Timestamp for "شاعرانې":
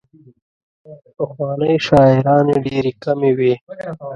1.87-2.55